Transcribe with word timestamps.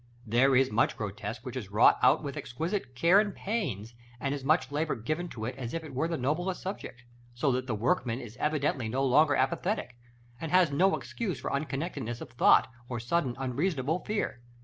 There 0.25 0.55
is 0.55 0.71
much 0.71 0.97
grotesque 0.97 1.45
which 1.45 1.55
is 1.55 1.69
wrought 1.69 1.99
out 2.01 2.23
with 2.23 2.35
exquisite 2.35 2.95
care 2.95 3.19
and 3.19 3.35
pains, 3.35 3.93
and 4.19 4.33
as 4.33 4.43
much 4.43 4.71
labor 4.71 4.95
given 4.95 5.29
to 5.29 5.45
it 5.45 5.55
as 5.57 5.75
if 5.75 5.83
it 5.83 5.93
were 5.93 6.05
of 6.05 6.09
the 6.09 6.17
noblest 6.17 6.63
subject; 6.63 7.03
so 7.35 7.51
that 7.51 7.67
the 7.67 7.75
workman 7.75 8.19
is 8.19 8.35
evidently 8.37 8.89
no 8.89 9.05
longer 9.05 9.35
apathetic, 9.35 9.95
and 10.39 10.49
has 10.51 10.71
no 10.71 10.95
excuse 10.97 11.39
for 11.39 11.51
unconnectedness 11.53 12.19
of 12.19 12.31
thought, 12.31 12.67
or 12.89 12.99
sudden 12.99 13.35
unreasonable 13.37 13.99
fear. 14.03 14.41